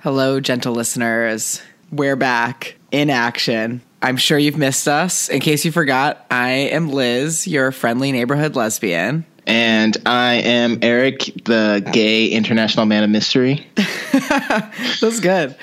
[0.00, 1.60] Hello, gentle listeners.
[1.90, 3.82] We're back in action.
[4.00, 5.28] I'm sure you've missed us.
[5.28, 9.26] In case you forgot, I am Liz, your friendly neighborhood lesbian.
[9.44, 13.66] And I am Eric, the gay international man of mystery.
[14.12, 15.56] That's good.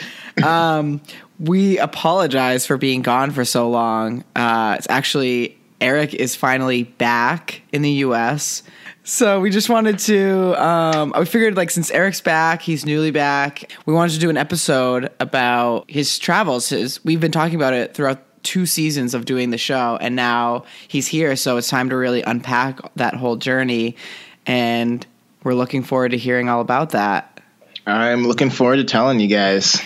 [0.43, 0.99] Um,
[1.39, 4.25] we apologize for being gone for so long.
[4.35, 8.63] Uh, it's actually Eric is finally back in the U.S.
[9.05, 10.61] So we just wanted to.
[10.61, 13.71] Um, we figured like since Eric's back, he's newly back.
[13.85, 16.69] We wanted to do an episode about his travels.
[16.69, 20.65] His we've been talking about it throughout two seasons of doing the show, and now
[20.87, 21.35] he's here.
[21.35, 23.95] So it's time to really unpack that whole journey,
[24.47, 25.05] and
[25.43, 27.41] we're looking forward to hearing all about that.
[27.85, 29.79] I'm looking forward to telling you guys.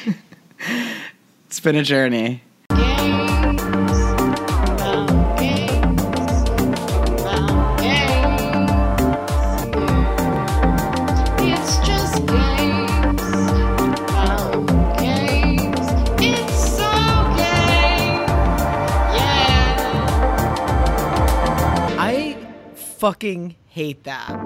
[1.46, 2.42] it's been a journey.
[23.00, 24.38] Fucking hate that.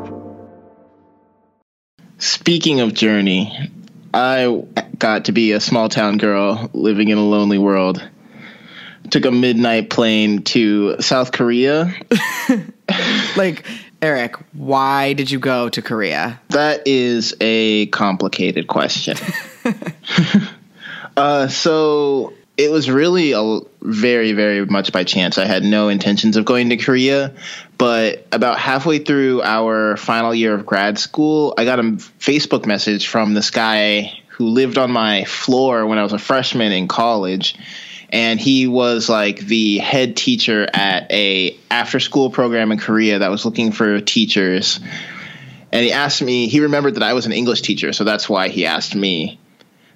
[2.19, 3.69] Speaking of journey,
[4.13, 4.63] I
[4.99, 8.07] got to be a small town girl living in a lonely world.
[9.09, 11.93] Took a midnight plane to South Korea.
[13.35, 13.65] like,
[14.03, 16.39] Eric, why did you go to Korea?
[16.49, 19.17] That is a complicated question.
[21.17, 25.37] uh, so it was really a very very much by chance.
[25.37, 27.33] I had no intentions of going to korea
[27.77, 33.07] but about halfway through our final year of grad school i got a facebook message
[33.07, 37.55] from this guy who lived on my floor when i was a freshman in college
[38.09, 43.31] and he was like the head teacher at a after school program in korea that
[43.31, 44.79] was looking for teachers.
[45.71, 48.49] And he asked me he remembered that i was an english teacher so that's why
[48.49, 49.39] he asked me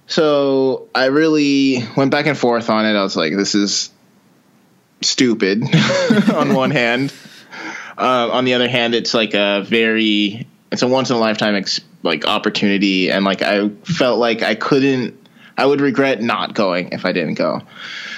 [0.07, 2.97] so I really went back and forth on it.
[2.97, 3.91] I was like, this is
[5.01, 5.63] stupid
[6.33, 7.13] on one hand.
[7.97, 11.55] Uh, on the other hand, it's like a very, it's a once in a lifetime
[11.55, 13.11] ex- like opportunity.
[13.11, 17.35] And like, I felt like I couldn't, I would regret not going if I didn't
[17.35, 17.61] go.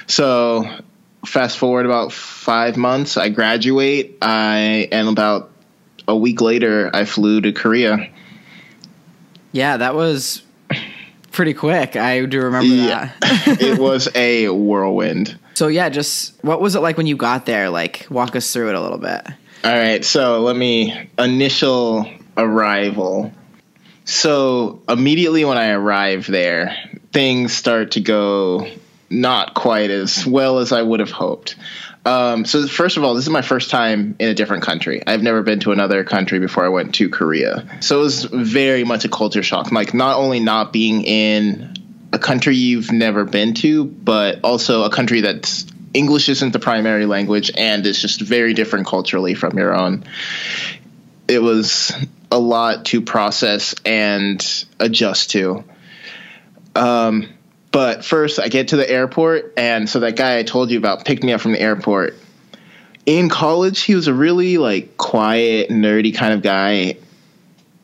[0.05, 0.69] So
[1.25, 4.17] fast forward about five months, I graduate.
[4.21, 5.49] I, and about
[6.07, 8.09] a week later, I flew to Korea.
[9.51, 10.43] Yeah, that was
[11.31, 11.95] pretty quick.
[11.95, 13.11] I do remember yeah.
[13.21, 13.57] that.
[13.61, 15.37] it was a whirlwind.
[15.53, 17.69] So yeah, just what was it like when you got there?
[17.69, 19.27] Like walk us through it a little bit.
[19.63, 23.33] All right, so let me initial arrival.
[24.05, 26.77] So immediately when I arrive there,
[27.11, 28.67] things start to go
[29.09, 31.55] not quite as well as I would have hoped.
[32.05, 35.03] Um, so first of all, this is my first time in a different country.
[35.05, 37.67] I've never been to another country before I went to Korea.
[37.81, 39.71] So it was very much a culture shock.
[39.71, 41.75] Like not only not being in
[42.11, 47.05] a country you've never been to, but also a country that's English isn't the primary
[47.05, 50.03] language and is just very different culturally from your own.
[51.27, 51.93] It was
[52.31, 55.63] a lot to process and adjust to.
[56.75, 57.29] Um,
[57.71, 61.05] but first, I get to the airport, and so that guy I told you about
[61.05, 62.15] picked me up from the airport.
[63.05, 66.97] In college, he was a really like quiet, nerdy kind of guy.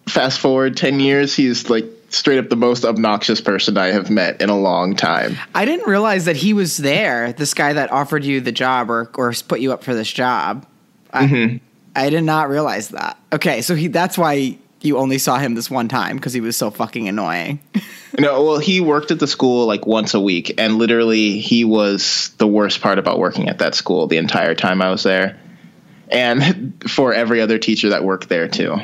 [0.08, 4.42] Fast forward ten years, he's like straight up the most obnoxious person I have met
[4.42, 5.38] in a long time.
[5.54, 7.34] I didn't realize that he was there.
[7.34, 10.66] This guy that offered you the job or or put you up for this job.
[11.12, 11.58] I, mm-hmm.
[11.96, 13.18] I did not realize that.
[13.34, 16.56] Okay, so he that's why you only saw him this one time because he was
[16.56, 17.60] so fucking annoying.
[18.20, 22.34] no, well, he worked at the school like once a week, and literally, he was
[22.38, 25.40] the worst part about working at that school the entire time I was there,
[26.10, 28.78] and for every other teacher that worked there too.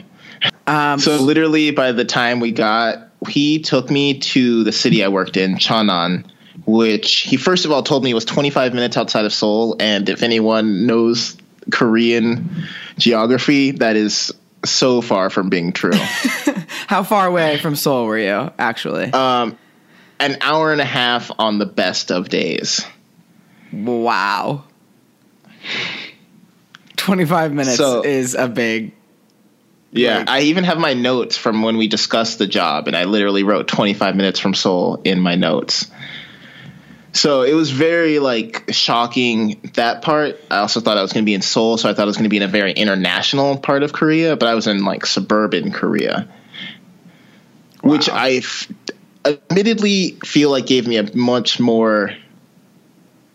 [0.68, 5.10] Um, so literally, by the time we got, he took me to the city I
[5.10, 6.26] worked in, Cheonan,
[6.66, 10.24] which he first of all told me was 25 minutes outside of Seoul, and if
[10.24, 11.38] anyone knows
[11.72, 12.66] Korean
[12.98, 14.34] geography, that is
[14.66, 15.92] so far from being true.
[16.88, 19.12] How far away from Seoul were you, actually?
[19.12, 19.58] Um,
[20.20, 22.86] an hour and a half on the best of days.
[23.72, 24.66] Wow.
[26.98, 28.94] 25 minutes so, is a big.
[29.92, 33.06] Yeah, like, I even have my notes from when we discussed the job, and I
[33.06, 35.90] literally wrote 25 minutes from Seoul in my notes.
[37.14, 40.40] So it was very like shocking that part.
[40.50, 42.16] I also thought I was going to be in Seoul, so I thought I was
[42.16, 45.06] going to be in a very international part of Korea, but I was in like
[45.06, 46.30] suburban Korea,
[47.84, 47.92] wow.
[47.92, 48.72] which I f-
[49.26, 52.12] admittedly feel like gave me a much more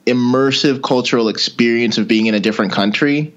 [0.07, 3.35] immersive cultural experience of being in a different country.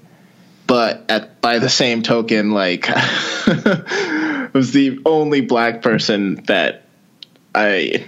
[0.66, 2.88] But at by the same token, like
[4.54, 6.84] was the only black person that
[7.54, 8.06] I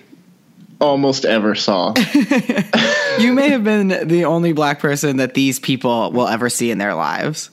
[0.83, 1.95] almost ever saw.
[3.19, 6.79] you may have been the only black person that these people will ever see in
[6.79, 7.51] their lives.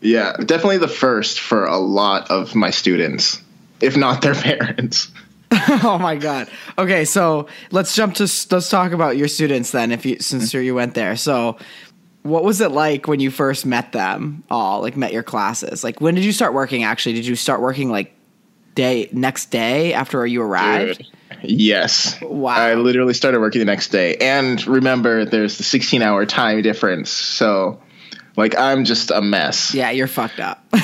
[0.00, 3.42] Yeah, definitely the first for a lot of my students,
[3.80, 5.10] if not their parents.
[5.50, 6.48] oh my god.
[6.78, 10.64] Okay, so let's jump to let's talk about your students then if you since mm-hmm.
[10.64, 11.16] you went there.
[11.16, 11.58] So
[12.22, 16.02] what was it like when you first met them all like met your classes like
[16.02, 18.14] when did you start working actually did you start working like
[18.74, 21.06] day next day after you arrived Dude,
[21.42, 22.20] yes.
[22.20, 22.54] Wow.
[22.54, 24.16] i literally started working the next day.
[24.16, 27.10] And remember there's the 16 hour time difference.
[27.10, 27.80] So
[28.36, 29.74] like i'm just a mess.
[29.74, 30.64] Yeah you're fucked up.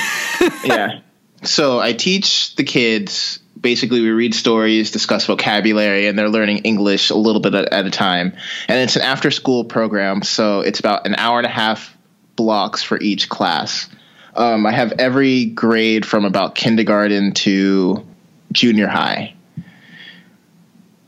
[0.65, 1.01] Yeah.
[1.43, 7.09] So i teach the kids basically we read stories discuss vocabulary and they're learning english
[7.11, 8.37] a little bit at, at a time.
[8.69, 11.97] And it's an after school program so it's about an hour and a half
[12.37, 13.89] blocks for each class.
[14.35, 18.07] Um, i have every grade from about kindergarten to
[18.53, 19.36] junior high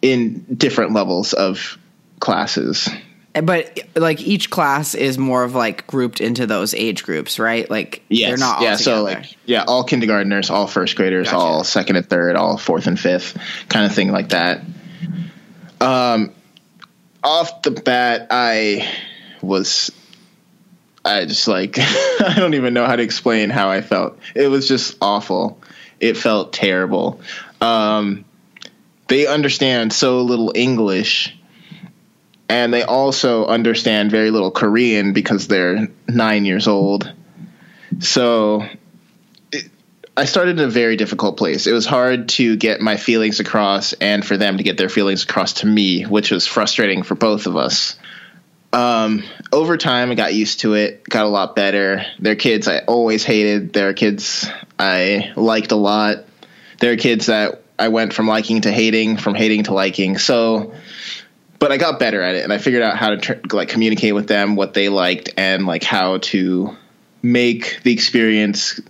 [0.03, 1.79] in different levels of
[2.21, 2.89] classes
[3.43, 8.03] but like each class is more of like grouped into those age groups right like
[8.09, 8.31] Yes.
[8.31, 8.77] they're not all yeah.
[8.77, 11.37] So like, yeah, all kindergartners, all first graders, Gotcha.
[11.37, 14.63] all second and third, all fourth and fifth, kind of thing like that.
[15.81, 16.33] Um,
[17.23, 18.93] off the bat, I
[19.43, 19.93] was,
[21.05, 24.19] I just like, I don't even know how to explain how I felt.
[24.35, 25.61] It was just awful.
[26.01, 27.21] It felt terrible.
[27.61, 28.25] Um,
[29.09, 31.35] they understand so little English
[32.49, 37.13] and they also understand very little Korean because they're nine years old.
[38.01, 38.67] So
[39.53, 39.71] it,
[40.17, 41.67] I started in a very difficult place.
[41.67, 45.25] It was hard to get my feelings across and for them to get their feelings
[45.25, 47.97] across to me, which was frustrating for both of us.
[48.73, 52.05] Um, over time, I got used to it, got a lot better.
[52.19, 53.73] Their kids I always hated.
[53.73, 54.47] Their kids
[54.79, 56.25] I liked a lot.
[56.79, 60.19] There are kids that I went from liking to hating, from hating to liking.
[60.19, 60.73] So
[61.59, 64.15] but I got better at it, and I figured out how to tr- like communicate
[64.15, 66.77] with them what they liked and like how to
[67.21, 68.81] make the experience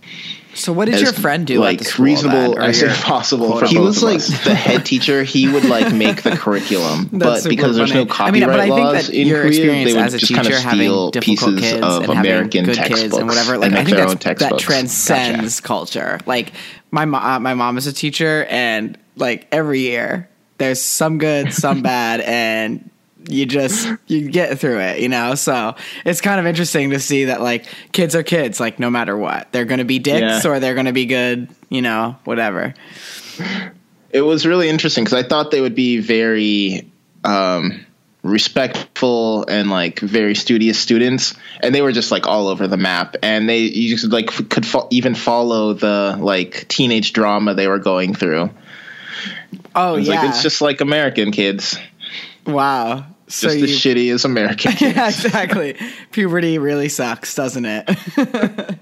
[0.58, 2.90] so what did as your friend do like at the reasonable then, or as your-
[2.94, 3.58] possible.
[3.58, 4.44] For he unquote was like us?
[4.44, 5.22] the head teacher.
[5.22, 8.28] He would like make the curriculum, That's but super because there's no funny.
[8.28, 10.18] I mean, copyright but I think laws that in your Korea, they would as a
[10.18, 13.70] just kind of steal pieces kids of and American good textbooks kids and whatever, like
[13.70, 14.62] and I think their that's, own that textbooks.
[14.64, 16.18] transcends culture.
[16.26, 16.52] Like
[16.90, 21.52] my mo- uh, my mom is a teacher, and like every year there's some good,
[21.52, 22.88] some bad, and
[23.28, 25.34] you just you get through it, you know.
[25.34, 25.74] So
[26.04, 29.52] it's kind of interesting to see that like kids are kids, like no matter what,
[29.52, 30.50] they're gonna be dicks Yeah.
[30.50, 32.74] or they're gonna be good, you know, whatever.
[34.10, 36.90] it was really interesting because I thought they would be very
[37.24, 37.84] um,
[38.22, 43.16] respectful and like very studious students, and they were just like all over the map.
[43.22, 47.78] And they you just like could fo- even follow the like teenage drama they were
[47.78, 48.50] going through.
[49.74, 51.78] Oh It's yeah, like it's just like American kids,
[52.46, 53.04] wow.
[53.28, 54.96] So just you, as shitty as American kids.
[54.96, 55.76] yeah, exactly.
[56.12, 57.88] Puberty really sucks, doesn't it?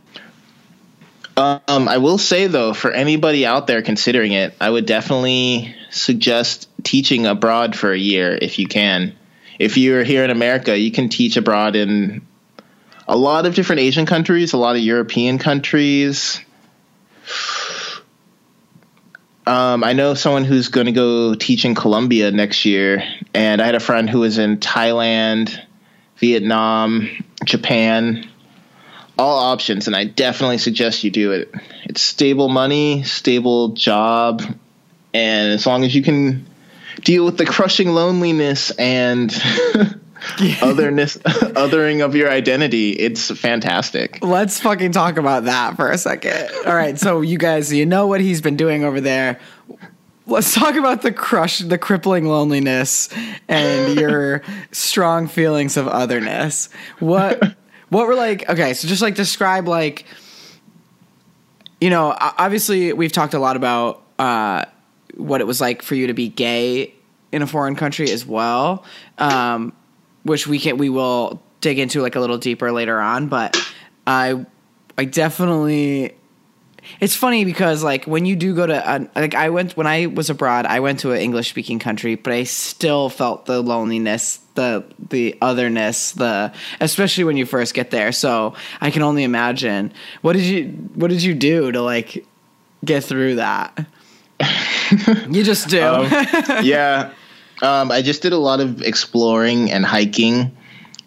[1.38, 6.66] Um, I will say though, for anybody out there considering it, I would definitely suggest
[6.82, 9.14] teaching abroad for a year if you can.
[9.58, 12.26] If you're here in America, you can teach abroad in
[13.08, 16.41] a lot of different Asian countries, a lot of European countries.
[19.47, 23.67] Um, I know someone who's going to go teach in Colombia next year, and I
[23.67, 25.56] had a friend who was in Thailand,
[26.17, 27.08] Vietnam,
[27.44, 28.29] Japan,
[29.17, 31.55] all options, and I definitely suggest you do it.
[31.84, 34.43] It's stable money, stable job,
[35.15, 36.46] and as long as you can
[37.03, 39.31] deal with the crushing loneliness and
[40.62, 44.19] otherness, othering of your identity, it's fantastic.
[44.22, 46.50] Let's fucking talk about that for a second.
[46.67, 49.38] All right, so you guys, you know what he's been doing over there.
[50.26, 53.08] Let's talk about the crush, the crippling loneliness,
[53.48, 56.69] and your strong feelings of otherness.
[56.98, 57.56] What,
[57.91, 58.48] what were like?
[58.48, 60.05] Okay, so just like describe like,
[61.81, 64.65] you know, obviously we've talked a lot about uh,
[65.17, 66.94] what it was like for you to be gay
[67.32, 68.85] in a foreign country as well,
[69.19, 69.73] um,
[70.23, 73.29] which we can we will dig into like a little deeper later on.
[73.29, 73.56] But
[74.06, 74.46] I
[74.96, 76.15] I definitely
[77.01, 80.31] it's funny because like when you do go to like I went when I was
[80.31, 84.85] abroad, I went to an English speaking country, but I still felt the loneliness, the
[85.11, 88.13] the otherness, the especially when you first get there.
[88.13, 89.93] So I can only imagine.
[90.23, 92.25] What did you What did you do to like
[92.85, 93.87] get through that?
[95.28, 95.82] You just do.
[95.82, 96.06] Um,
[96.62, 97.12] yeah,
[97.62, 100.56] um, I just did a lot of exploring and hiking.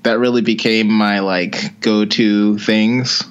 [0.03, 3.23] That really became my like go-to things.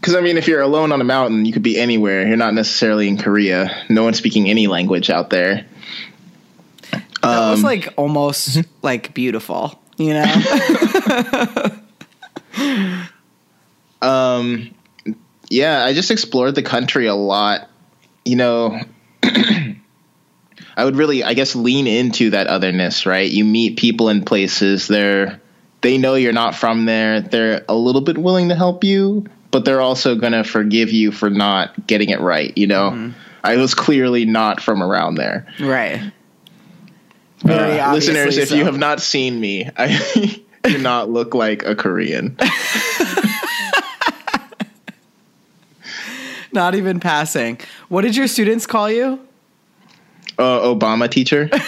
[0.00, 2.26] Because I mean, if you're alone on a mountain, you could be anywhere.
[2.26, 3.84] You're not necessarily in Korea.
[3.88, 5.66] No one's speaking any language out there.
[6.90, 10.24] That's was like almost like beautiful, you know?
[14.04, 14.74] Um,
[15.48, 17.70] yeah, I just explored the country a lot.
[18.24, 18.80] You know,
[20.76, 23.30] I would really, I guess, lean into that otherness, right?
[23.30, 25.40] You meet people in places, they're,
[25.82, 27.20] they know you're not from there.
[27.20, 31.12] They're a little bit willing to help you, but they're also going to forgive you
[31.12, 32.90] for not getting it right, you know?
[32.90, 33.18] Mm-hmm.
[33.44, 35.46] I was clearly not from around there.
[35.60, 36.12] right.
[37.42, 41.62] Very Uh, listeners, obviously if you have not seen me, I do not look like
[41.64, 42.38] a Korean.
[46.54, 47.58] Not even passing.
[47.88, 49.20] What did your students call you?
[50.38, 51.50] Uh, Obama teacher.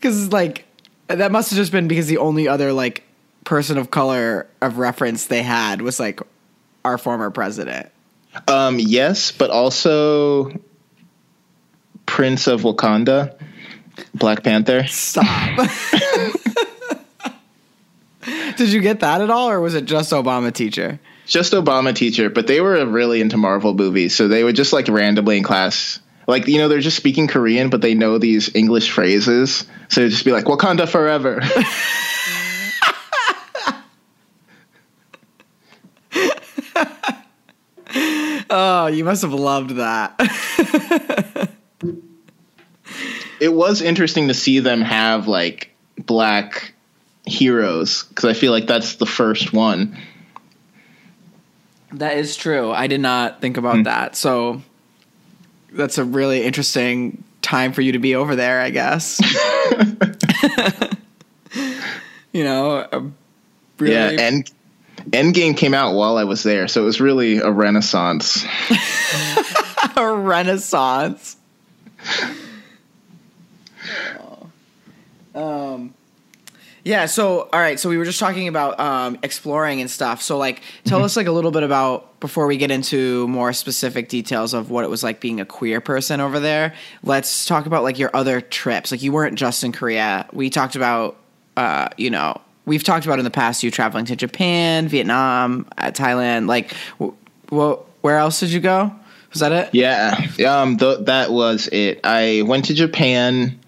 [0.00, 0.64] Because like
[1.08, 3.02] that must have just been because the only other like
[3.44, 6.20] person of color of reference they had was like
[6.84, 7.90] our former president.
[8.48, 10.58] Um, yes, but also
[12.06, 13.34] Prince of Wakanda,
[14.14, 14.86] Black Panther.
[14.86, 15.26] Stop.
[18.56, 20.98] Did you get that at all, or was it just Obama teacher?
[21.30, 24.88] Just Obama teacher, but they were really into Marvel movies, so they would just like
[24.88, 28.90] randomly in class, like you know, they're just speaking Korean, but they know these English
[28.90, 31.40] phrases, so they'd just be like Wakanda forever.
[38.52, 40.16] Oh, you must have loved that.
[43.40, 46.74] it was interesting to see them have like black
[47.24, 49.96] heroes because I feel like that's the first one.
[51.92, 52.70] That is true.
[52.70, 54.16] I did not think about that.
[54.16, 54.62] So
[55.72, 59.20] that's a really interesting time for you to be over there, I guess.
[62.32, 63.10] you know, a
[63.78, 64.50] really Yeah, and
[65.10, 68.44] Endgame came out while I was there, so it was really a renaissance.
[69.96, 71.36] a renaissance.
[75.34, 75.94] Um,
[76.84, 77.06] yeah.
[77.06, 77.78] So, all right.
[77.78, 80.22] So we were just talking about um, exploring and stuff.
[80.22, 84.08] So, like, tell us like a little bit about before we get into more specific
[84.08, 86.74] details of what it was like being a queer person over there.
[87.02, 88.90] Let's talk about like your other trips.
[88.90, 90.26] Like, you weren't just in Korea.
[90.32, 91.16] We talked about,
[91.56, 95.90] uh, you know, we've talked about in the past you traveling to Japan, Vietnam, uh,
[95.90, 96.46] Thailand.
[96.46, 97.14] Like, wh-
[97.52, 98.94] wh- where else did you go?
[99.32, 99.70] Was that it?
[99.72, 102.00] Yeah, um, th- that was it.
[102.02, 103.59] I went to Japan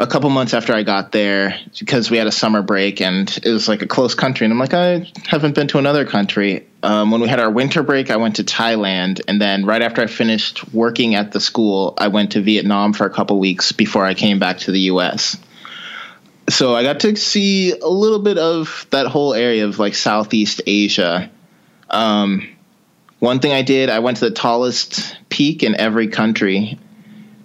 [0.00, 3.50] a couple months after I got there because we had a summer break and it
[3.50, 4.46] was like a close country.
[4.46, 6.66] And I'm like, I haven't been to another country.
[6.82, 9.20] Um, when we had our winter break, I went to Thailand.
[9.28, 13.04] And then right after I finished working at the school, I went to Vietnam for
[13.04, 15.36] a couple weeks before I came back to the US.
[16.48, 20.62] So I got to see a little bit of that whole area of like Southeast
[20.66, 21.30] Asia.
[21.90, 22.48] Um,
[23.18, 26.78] one thing I did, I went to the tallest peak in every country.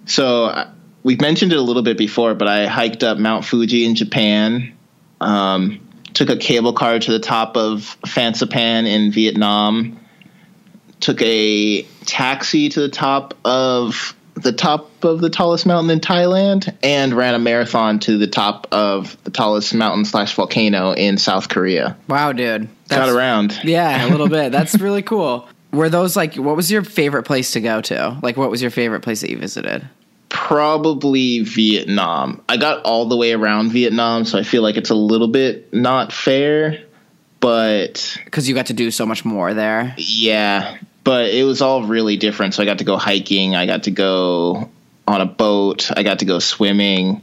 [0.06, 0.70] So
[1.06, 4.74] we've mentioned it a little bit before, but I hiked up Mount Fuji in Japan.
[5.20, 5.80] Um,
[6.14, 10.00] took a cable car to the top of Fansipan in Vietnam.
[10.98, 16.76] Took a taxi to the top of the top of the tallest mountain in Thailand,
[16.82, 21.48] and ran a marathon to the top of the tallest mountain slash volcano in South
[21.48, 21.96] Korea.
[22.08, 22.68] Wow, dude.
[22.88, 23.58] Got around.
[23.62, 24.52] Yeah, a little bit.
[24.52, 25.48] That's really cool.
[25.72, 28.18] Were those like what was your favorite place to go to?
[28.22, 29.88] Like what was your favorite place that you visited?
[30.28, 32.42] Probably Vietnam.
[32.48, 35.72] I got all the way around Vietnam, so I feel like it's a little bit
[35.72, 36.84] not fair,
[37.40, 39.94] but Cuz you got to do so much more there.
[39.98, 42.54] yeah, but it was all really different.
[42.54, 44.70] So I got to go hiking, I got to go
[45.06, 47.22] on a boat, I got to go swimming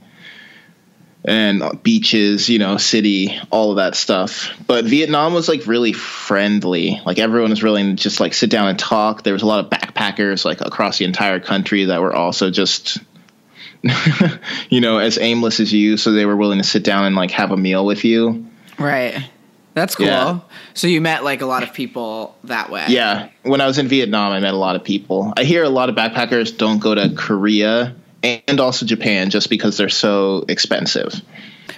[1.26, 4.52] and uh, beaches, you know, city, all of that stuff.
[4.68, 7.02] But Vietnam was like really friendly.
[7.06, 9.24] Like everyone was willing to just like sit down and talk.
[9.24, 13.00] There was a lot of backpackers like across the entire country that were also just
[14.70, 17.32] you know, as aimless as you, so they were willing to sit down and like
[17.32, 18.48] have a meal with you.
[18.80, 19.30] Right.
[19.74, 20.06] That's cool.
[20.06, 20.40] Yeah.
[20.74, 22.86] So you met like a lot of people that way.
[22.90, 25.34] Yeah, when I was in Vietnam, I met a lot of people.
[25.36, 29.78] I hear a lot of backpackers don't go to Korea and also Japan just because
[29.78, 31.14] they're so expensive.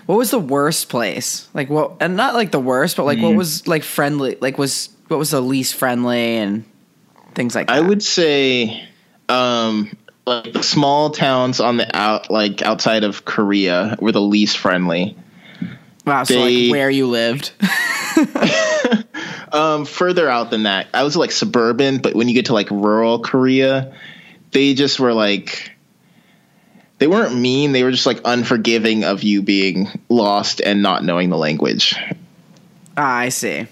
[0.06, 1.48] What was the worst place?
[1.54, 3.24] Like what and not like the worst, but like Mm.
[3.24, 4.38] what was like friendly?
[4.40, 6.64] Like was what was the least friendly and
[7.34, 7.74] things like that?
[7.75, 8.88] I would say,
[9.30, 9.96] um,
[10.28, 15.18] like the small towns on the out, like outside of Korea, were the least friendly.
[16.06, 17.52] Wow, so they- like where you lived.
[19.52, 22.70] Um, further out than that, I was like suburban, but when you get to like
[22.72, 23.96] rural Korea,
[24.52, 25.72] they just were like.
[26.98, 27.72] They weren't mean.
[27.74, 31.94] They were just like unforgiving of you being lost and not knowing the language.
[32.98, 33.68] Ah, I see.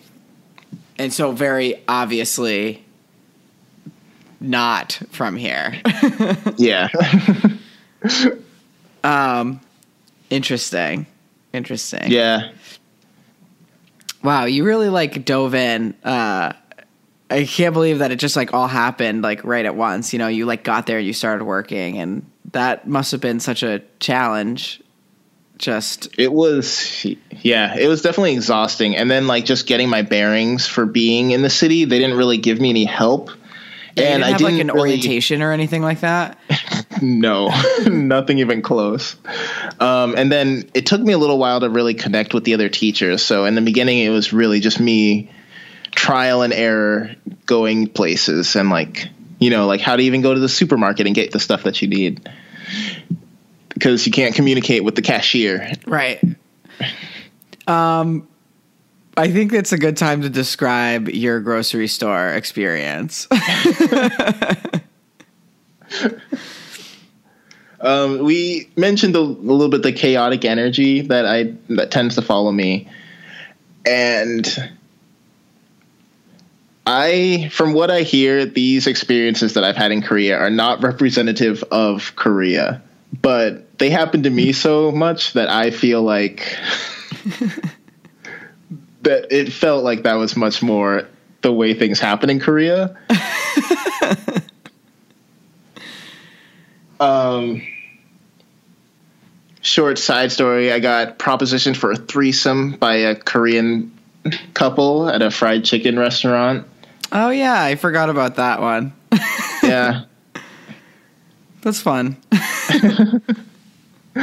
[0.97, 2.83] And so very obviously
[4.39, 5.81] not from here.
[6.57, 6.89] Yeah.
[9.03, 9.59] Um,
[10.29, 11.05] interesting.
[11.51, 12.09] Interesting.
[12.09, 12.51] Yeah.
[14.23, 15.93] Wow, you really like dove in.
[16.03, 16.53] Uh,
[17.29, 20.13] I can't believe that it just like all happened like right at once.
[20.13, 23.63] You know, you like got there, you started working, and that must have been such
[23.63, 24.81] a challenge.
[25.57, 27.05] Just It was,
[27.41, 28.97] yeah, it was definitely exhausting.
[28.97, 32.37] And then, like, just getting my bearings for being in the city, they didn't really
[32.37, 33.29] give me any help.
[33.29, 33.35] you
[34.03, 36.37] and didn't I have didn't like an really, orientation or anything like that.
[37.01, 37.49] No,
[37.85, 39.17] nothing even close.
[39.79, 42.69] Um, and then it took me a little while to really connect with the other
[42.69, 43.21] teachers.
[43.21, 45.29] So in the beginning, it was really just me
[45.91, 49.09] trial and error going places and like,
[49.43, 51.81] you know, like how to even go to the supermarket and get the stuff that
[51.81, 52.29] you need
[53.73, 55.73] because you can't communicate with the cashier.
[55.85, 56.21] Right.
[57.67, 58.27] Um,
[59.17, 63.27] I think that's a good time to describe your grocery store experience.
[67.83, 72.21] Um, we mentioned a, a little bit the chaotic energy that I that tends to
[72.21, 72.87] follow me,
[73.85, 74.71] and
[76.85, 81.63] I, from what I hear, these experiences that I've had in Korea are not representative
[81.71, 82.81] of Korea,
[83.21, 86.57] but they happen to me so much that I feel like
[89.03, 91.07] that it felt like that was much more
[91.41, 92.97] the way things happen in Korea.
[96.99, 97.61] um
[99.61, 103.91] short side story I got propositioned for a threesome by a Korean
[104.53, 106.67] couple at a fried chicken restaurant.
[107.13, 108.93] Oh yeah, I forgot about that one.
[109.63, 110.03] Yeah.
[111.61, 112.17] That's fun.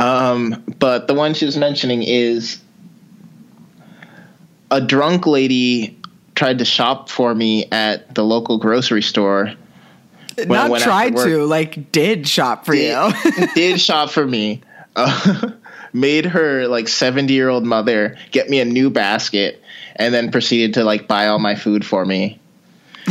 [0.00, 2.60] um, but the one she was mentioning is
[4.72, 5.96] a drunk lady
[6.34, 9.54] tried to shop for me at the local grocery store.
[10.36, 13.12] Not tried to, like did shop for you.
[13.22, 14.62] did, did shop for me.
[14.96, 15.50] Uh,
[15.92, 19.62] made her like 70 year old mother get me a new basket
[19.96, 22.38] and then proceeded to like buy all my food for me.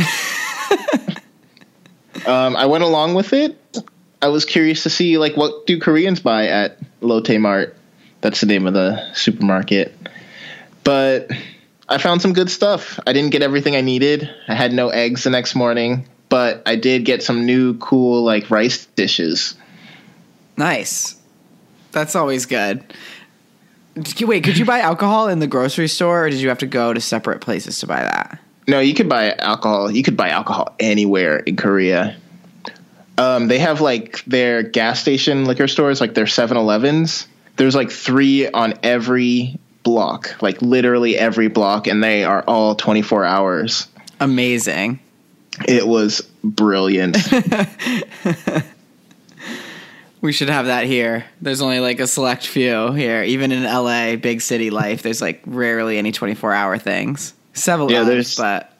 [2.26, 3.58] um, I went along with it.
[4.20, 7.76] I was curious to see like what do Koreans buy at Lotte Mart.
[8.20, 9.94] That's the name of the supermarket.
[10.82, 11.30] But
[11.88, 12.98] I found some good stuff.
[13.06, 14.28] I didn't get everything I needed.
[14.48, 18.50] I had no eggs the next morning, but I did get some new cool like
[18.50, 19.54] rice dishes.
[20.56, 21.17] nice.
[21.98, 22.84] That's always good.
[24.16, 26.66] You- Wait, could you buy alcohol in the grocery store, or did you have to
[26.66, 28.38] go to separate places to buy that?
[28.68, 29.90] No, you could buy alcohol.
[29.90, 32.16] You could buy alcohol anywhere in Korea.
[33.16, 37.26] Um, they have like their gas station liquor stores, like their 7-Elevens.
[37.56, 43.24] There's like three on every block, like literally every block, and they are all 24
[43.24, 43.88] hours.
[44.20, 45.00] Amazing.
[45.66, 47.16] It was brilliant.
[50.20, 51.24] We should have that here.
[51.40, 53.22] There's only like a select few here.
[53.22, 57.34] Even in LA, big city life, there's like rarely any 24 hour things.
[57.52, 58.72] Several, Yeah, there's- but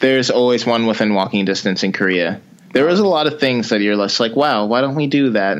[0.00, 2.40] There's always one within walking distance in Korea.
[2.72, 5.30] There was a lot of things that you're just like, wow, why don't we do
[5.30, 5.58] that?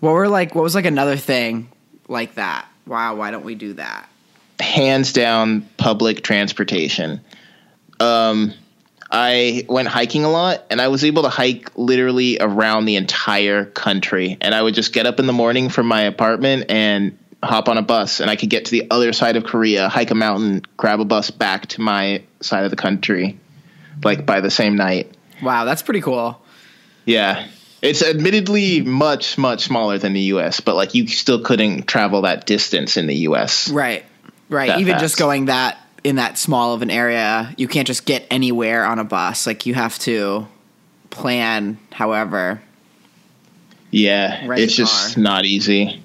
[0.00, 0.54] what were like?
[0.54, 1.68] What was like another thing
[2.08, 2.66] like that?
[2.86, 4.08] Wow, why don't we do that?
[4.60, 7.20] hands down public transportation.
[8.00, 8.52] Um,
[9.10, 13.64] I went hiking a lot, and I was able to hike literally around the entire
[13.64, 14.36] country.
[14.40, 17.78] And I would just get up in the morning from my apartment and hop on
[17.78, 20.62] a bus, and I could get to the other side of Korea, hike a mountain,
[20.76, 23.38] grab a bus back to my side of the country,
[24.04, 25.16] like by the same night.
[25.42, 26.40] Wow, that's pretty cool.
[27.04, 27.46] Yeah.
[27.80, 32.44] It's admittedly much, much smaller than the US, but like you still couldn't travel that
[32.44, 33.70] distance in the US.
[33.70, 34.04] Right,
[34.48, 34.80] right.
[34.80, 35.02] Even fast.
[35.02, 38.98] just going that in that small of an area, you can't just get anywhere on
[38.98, 39.46] a bus.
[39.46, 40.46] Like you have to
[41.10, 41.78] plan.
[41.92, 42.62] However,
[43.90, 44.46] Yeah.
[44.46, 45.22] Rent it's just car.
[45.22, 46.00] not easy.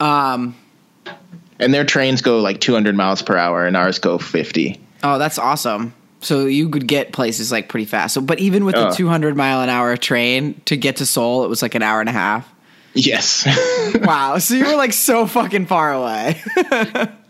[0.00, 0.54] um,
[1.58, 4.80] And their trains go like 200 miles per hour, and ours go 50.
[5.02, 5.92] Oh, that's awesome.
[6.20, 8.14] So you could get places like pretty fast.
[8.14, 8.94] So, but even with the Oh.
[8.94, 12.08] 200 mile an hour train to get to Seoul, it was like an hour and
[12.08, 12.48] a half.
[12.94, 13.46] Yes.
[14.02, 14.38] Wow.
[14.38, 16.42] So you were like so fucking far away.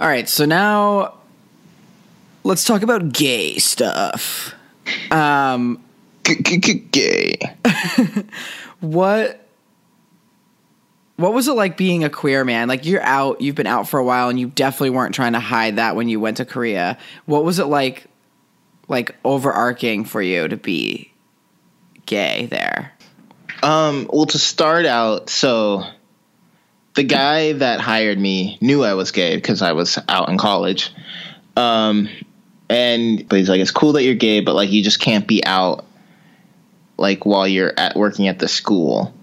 [0.00, 0.26] All right.
[0.28, 1.14] So now
[2.42, 4.54] let's talk about gay stuff.
[5.10, 5.84] Um,
[6.22, 7.38] Gay.
[8.80, 9.46] what
[11.16, 12.66] what was it like being a queer man?
[12.66, 15.40] Like you're out, you've been out for a while, and you definitely weren't trying to
[15.40, 16.96] hide that when you went to Korea.
[17.26, 18.06] What was it like,
[18.88, 21.12] like overarching for you to be
[22.06, 22.94] gay there?
[23.62, 25.84] Um, well, to start out, so
[26.94, 30.92] the guy that hired me knew I was gay because I was out in college.
[31.56, 32.08] Um,
[32.68, 35.44] and but he's like, it's cool that you're gay, but like you just can't be
[35.44, 35.84] out
[36.96, 39.14] like while you're at working at the school.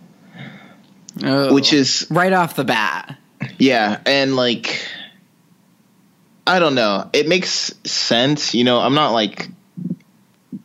[1.23, 1.53] Oh.
[1.53, 3.17] Which is right off the bat.
[3.57, 4.87] Yeah, and like
[6.47, 7.09] I don't know.
[7.11, 9.49] It makes sense, you know, I'm not like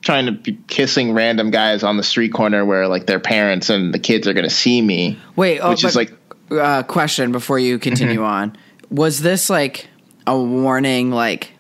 [0.01, 3.93] trying to be kissing random guys on the street corner where like their parents and
[3.93, 5.19] the kids are going to see me.
[5.37, 6.13] Wait, oh, which is like
[6.51, 8.25] uh, question before you continue Mm-hmm.
[8.25, 8.57] on.
[8.91, 9.89] Was this like
[10.27, 11.53] a warning like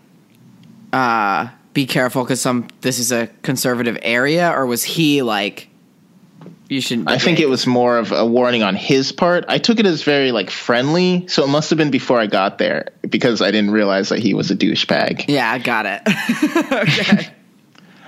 [0.92, 5.68] uh be careful cuz some this is a conservative area or was he like
[6.68, 9.44] you shouldn't I think it was more of a warning on his part.
[9.48, 12.56] I took it as very like friendly, so it must have been before I got
[12.58, 15.26] there because I didn't realize that he was a douchebag.
[15.28, 16.00] Yeah, I got it.
[16.72, 17.28] okay.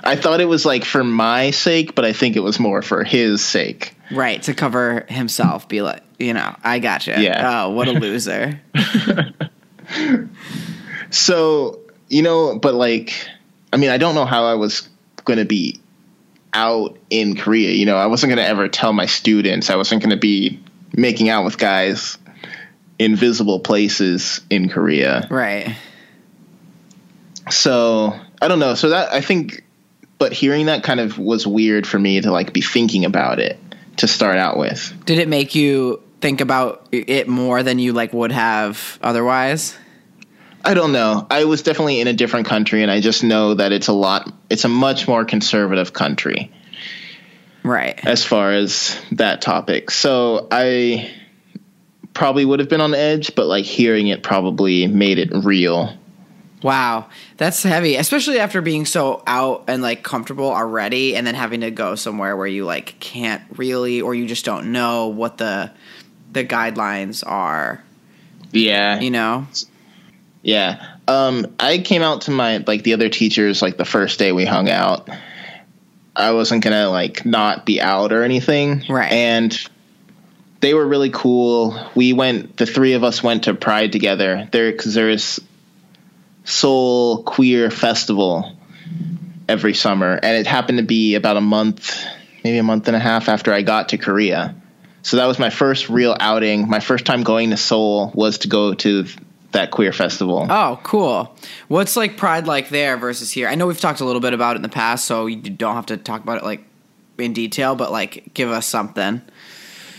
[0.04, 3.04] I thought it was like for my sake, but I think it was more for
[3.04, 3.96] his sake.
[4.10, 7.14] Right, to cover himself, be like, you know, I got you.
[7.14, 7.64] Yeah.
[7.64, 8.60] Oh, what a loser.
[11.14, 13.28] So, you know, but like,
[13.72, 14.88] I mean, I don't know how I was
[15.24, 15.80] going to be
[16.52, 17.70] out in Korea.
[17.70, 19.70] You know, I wasn't going to ever tell my students.
[19.70, 20.60] I wasn't going to be
[20.96, 22.18] making out with guys
[22.98, 25.26] in visible places in Korea.
[25.30, 25.76] right.
[27.50, 28.74] So, I don't know.
[28.74, 29.63] So that I think
[30.24, 33.58] but hearing that kind of was weird for me to like be thinking about it
[33.98, 34.94] to start out with.
[35.04, 39.76] Did it make you think about it more than you like would have otherwise?
[40.64, 41.26] I don't know.
[41.30, 44.32] I was definitely in a different country, and I just know that it's a lot.
[44.48, 46.50] It's a much more conservative country
[47.62, 48.00] Right.
[48.02, 49.90] as far as that topic.
[49.90, 51.10] So I
[52.14, 55.92] probably would have been on edge, but like hearing it probably made it real.
[56.64, 61.60] Wow, that's heavy, especially after being so out and like comfortable already, and then having
[61.60, 65.70] to go somewhere where you like can't really, or you just don't know what the
[66.32, 67.84] the guidelines are.
[68.50, 69.46] Yeah, You know?
[70.42, 70.96] yeah.
[71.06, 74.46] Um, I came out to my like the other teachers like the first day we
[74.46, 75.10] hung out.
[76.16, 79.12] I wasn't gonna like not be out or anything, Right.
[79.12, 79.68] And
[80.60, 81.78] they were really cool.
[81.94, 85.40] We went, the three of us went to Pride together there because there's
[86.44, 88.56] Seoul Queer Festival
[89.48, 92.04] every summer, and it happened to be about a month,
[92.42, 94.54] maybe a month and a half after I got to Korea.
[95.02, 96.68] So that was my first real outing.
[96.68, 99.04] My first time going to Seoul was to go to
[99.52, 100.46] that queer festival.
[100.48, 101.36] Oh, cool.
[101.68, 103.48] What's like Pride like there versus here?
[103.48, 105.74] I know we've talked a little bit about it in the past, so you don't
[105.74, 106.64] have to talk about it like
[107.18, 109.22] in detail, but like give us something.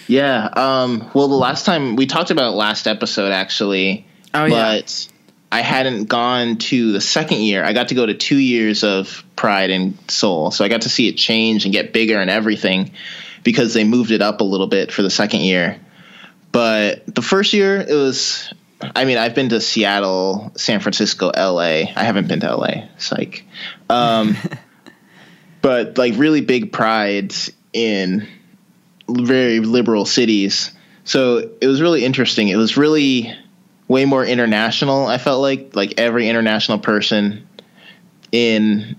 [0.08, 0.50] Yeah.
[0.56, 4.06] Um, well, the last time we talked about it last episode, actually.
[4.34, 4.80] Oh, yeah.
[4.80, 5.08] But
[5.56, 7.64] I hadn't gone to the second year.
[7.64, 10.52] I got to go to two years of Pride in Seoul.
[10.52, 12.92] So I got to see it change and get bigger and everything
[13.42, 15.80] because they moved it up a little bit for the second year.
[16.52, 18.54] But the first year, it was.
[18.82, 21.86] I mean, I've been to Seattle, San Francisco, LA.
[21.96, 22.90] I haven't been to LA.
[22.98, 23.46] Psych.
[23.90, 24.36] Um,
[25.62, 28.28] but like really big prides in
[29.08, 30.74] very liberal cities.
[31.06, 32.50] So it was really interesting.
[32.50, 33.34] It was really
[33.88, 35.08] way more international.
[35.08, 37.48] I felt like like every international person
[38.32, 38.96] in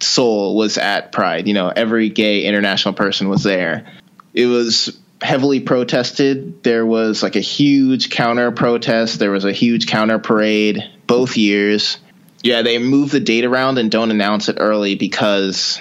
[0.00, 1.46] Seoul was at Pride.
[1.46, 3.86] You know, every gay international person was there.
[4.34, 6.62] It was heavily protested.
[6.62, 9.18] There was like a huge counter protest.
[9.18, 11.98] There was a huge counter parade both years.
[12.42, 15.80] Yeah, they move the date around and don't announce it early because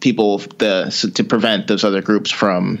[0.00, 2.80] people the to prevent those other groups from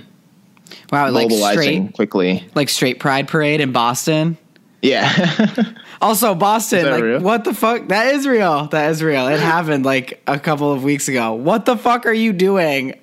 [0.92, 2.48] Wow, like mobilizing straight quickly.
[2.54, 4.36] like straight Pride parade in Boston.
[4.82, 5.64] Yeah.
[6.00, 7.20] Also, Boston, like, real?
[7.20, 7.88] what the fuck?
[7.88, 8.68] That is real.
[8.68, 9.26] That is real.
[9.26, 11.32] It happened like a couple of weeks ago.
[11.32, 12.94] What the fuck are you doing?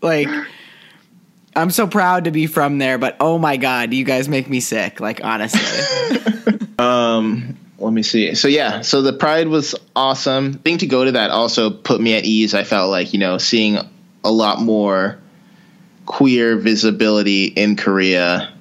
[0.00, 0.28] Like,
[1.56, 4.60] I'm so proud to be from there, but oh my god, you guys make me
[4.60, 5.00] sick.
[5.00, 6.58] Like, honestly.
[6.78, 8.36] um let me see.
[8.36, 10.54] So yeah, so the Pride was awesome.
[10.54, 12.54] I think to go to that also put me at ease.
[12.54, 13.78] I felt like, you know, seeing
[14.22, 15.18] a lot more
[16.06, 18.52] queer visibility in Korea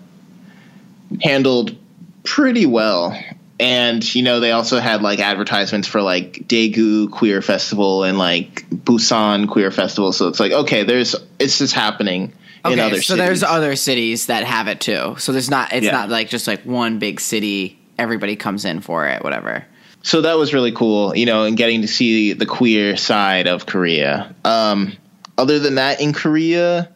[1.22, 1.78] handled
[2.24, 3.18] pretty well.
[3.60, 8.68] And you know, they also had like advertisements for like Daegu Queer Festival and like
[8.70, 10.12] Busan Queer Festival.
[10.12, 12.34] So it's like, okay, there's it's just happening
[12.66, 13.18] in okay, other so cities.
[13.26, 15.16] there's other cities that have it too.
[15.20, 15.72] So there's not.
[15.72, 15.92] It's Yeah.
[15.92, 17.80] not like just like one big city.
[17.98, 19.24] Everybody comes in for it.
[19.24, 19.66] Whatever.
[20.02, 23.66] so that was really cool, you know, and getting to see the queer side of
[23.68, 24.36] Korea.
[24.44, 24.94] Um,
[25.38, 26.90] other than that, in Korea,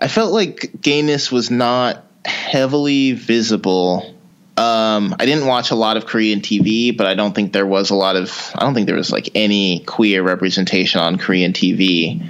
[0.00, 4.14] I felt like gayness was not heavily visible.
[4.58, 7.90] Um, I didn't watch a lot of Korean TV, but I don't think there was
[7.90, 8.52] a lot of.
[8.56, 12.20] I don't think there was like any queer representation on Korean TV.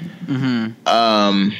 [0.86, 1.54] Um,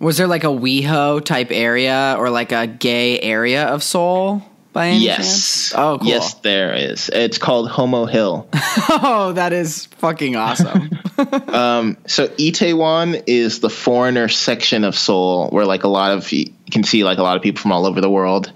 [0.00, 4.42] Was there like a WeHo type area or like a gay area of Seoul?
[4.74, 5.16] by any yes.
[5.16, 5.74] chance?
[5.74, 6.08] Oh, cool.
[6.08, 7.08] Yes, there is.
[7.08, 8.46] It's called Homo Hill.
[8.52, 10.90] oh, that is fucking awesome.
[11.48, 16.52] um, so Itaewon is the foreigner section of Seoul, where like a lot of you
[16.70, 18.52] can see like a lot of people from all over the world.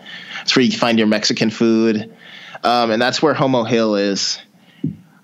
[0.48, 2.10] It's where you find your Mexican food,
[2.64, 4.38] um, and that's where Homo Hill is.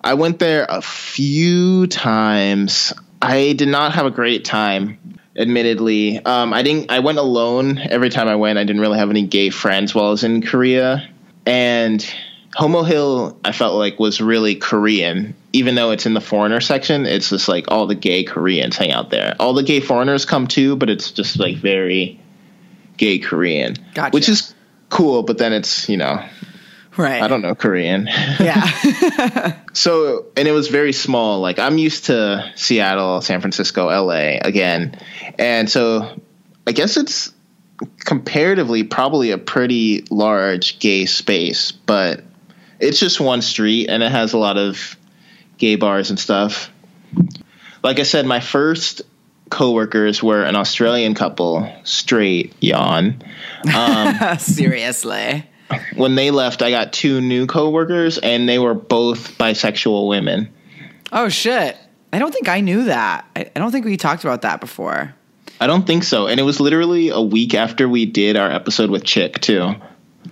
[0.02, 2.92] I went there a few times.
[3.22, 4.98] I did not have a great time
[5.34, 6.22] admittedly.
[6.22, 6.92] Um, I didn't.
[6.92, 8.58] I went alone every time I went.
[8.58, 11.08] I didn't really have any gay friends while I was in Korea,
[11.46, 12.06] and
[12.54, 15.34] Homo Hill I felt like was really Korean.
[15.54, 18.92] Even though it's in the foreigner section, it's just like all the gay Koreans hang
[18.92, 19.36] out there.
[19.40, 22.20] All the gay foreigners come too, but it's just like very
[22.98, 24.10] gay Korean, Gotcha.
[24.12, 24.53] which is
[24.94, 25.22] cool.
[25.22, 26.24] But then it's you know
[26.96, 27.22] right.
[27.22, 28.06] I don't know Korean.
[28.40, 29.60] Yeah.
[29.74, 31.40] So, and it was very small.
[31.40, 34.96] Like I'm used to Seattle, San Francisco, LA again.
[35.36, 36.20] And so
[36.66, 37.32] I guess it's
[37.98, 42.22] comparatively probably a pretty large gay space, but
[42.78, 44.96] it's just one street and it has a lot of
[45.58, 46.70] gay bars and stuff.
[47.82, 49.02] Like I said, my first
[49.50, 53.22] coworkers were an Australian couple, straight yawn.
[53.74, 55.48] Um, Seriously.
[55.96, 60.52] when they left, I got two new coworkers, and they were both bisexual women.
[61.12, 61.76] Oh shit.
[62.12, 63.24] I don't think I knew that.
[63.34, 65.14] I, I don't think we talked about that before.
[65.60, 68.90] I don't think so, and it was literally a week after we did our episode
[68.90, 69.74] with Chick too.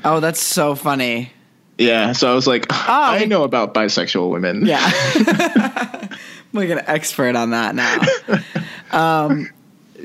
[0.04, 1.32] Oh, that's so funny.
[1.78, 4.66] Yeah, so I was like, I know about bisexual women.
[4.66, 4.80] Yeah.
[4.84, 6.08] I'm
[6.52, 8.00] like an expert on that now.
[8.92, 9.50] Um,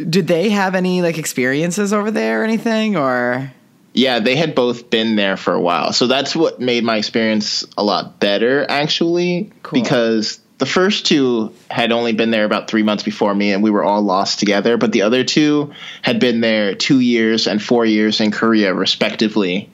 [0.10, 3.52] did they have any like experiences over there or anything or
[3.94, 5.92] Yeah, they had both been there for a while.
[5.94, 9.82] So that's what made my experience a lot better, actually, Cool.
[9.82, 13.70] because the first two had only been there about three months before me, and we
[13.72, 14.78] were all lost together.
[14.78, 15.72] But the other two
[16.02, 19.70] had been there two years and four years in Korea, respectively,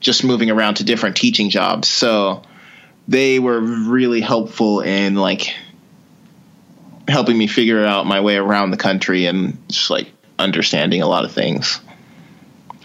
[0.00, 1.88] just moving around to different teaching jobs.
[1.88, 2.42] So
[3.08, 5.54] they were really helpful in like
[7.08, 11.24] helping me figure out my way around the country and just like understanding a lot
[11.24, 11.80] of things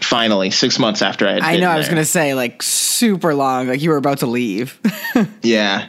[0.00, 1.42] finally six months after I had.
[1.42, 1.96] I know I was there.
[1.96, 4.78] to say like super long like you were about to leave.
[5.42, 5.88] Yeah.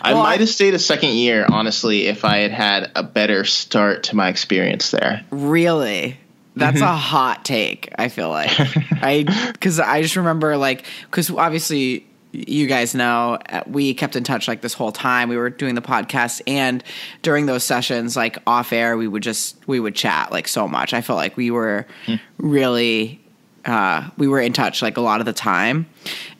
[0.00, 3.02] I Well, I- might have stayed a second year, honestly, if I had had a
[3.02, 5.24] better start to my experience there.
[5.30, 6.18] really?
[6.56, 6.84] That's Mm-hmm.
[6.84, 8.52] a hot take, I feel like.
[9.02, 9.24] I
[9.60, 14.48] cuz I just remember like cuz obviously you guys know uh, we kept in touch
[14.48, 16.82] like this whole time we were doing the podcast and
[17.22, 20.92] during those sessions like off air we would just we would chat like so much.
[20.92, 22.16] I felt like we were Hmm.
[22.38, 23.20] really
[23.64, 25.86] uh we were in touch like a lot of the time.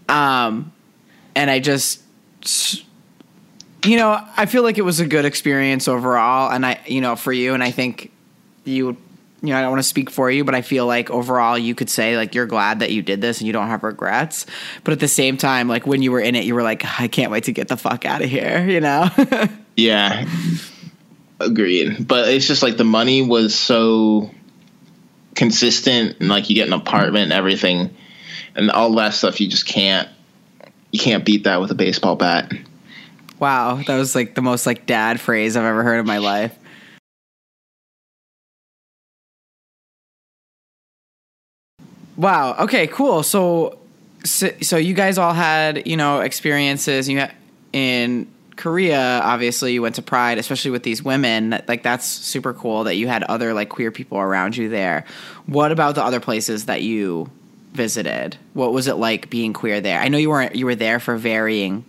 [0.08, 0.72] Um
[1.36, 2.02] and I just
[3.84, 7.16] you know, I feel like it was a good experience overall, and I, you know,
[7.16, 8.10] for you, and I think
[8.64, 8.96] you, would
[9.46, 11.74] you know, I don't want to speak for you, but I feel like overall you
[11.74, 14.46] could say like you're glad that you did this and you don't have regrets.
[14.82, 17.08] But at the same time, like when you were in it, you were like, I
[17.08, 19.08] can't wait to get the fuck out of here, you know?
[19.76, 20.28] Yeah.
[21.40, 22.06] Agreed.
[22.06, 24.30] But it's just like the money was so
[25.34, 27.94] consistent and like you get an apartment and everything
[28.54, 30.08] and all that stuff you just can't
[30.92, 32.52] you can't beat that with a baseball bat.
[33.40, 36.56] wow, that was like the most like dad phrase I've ever heard in my life.
[42.16, 42.54] Wow.
[42.60, 42.86] Okay.
[42.86, 43.22] Cool.
[43.22, 43.78] So,
[44.24, 47.08] so, so you guys all had you know experiences.
[47.08, 47.32] You had,
[47.72, 51.50] in Korea, obviously, you went to Pride, especially with these women.
[51.50, 55.04] That- Like that's super cool that you had other like queer people around you there.
[55.46, 57.30] What about the other places that you
[57.72, 58.36] visited?
[58.52, 59.98] What was it like being queer there?
[60.00, 61.84] I know you weren't you were there for varying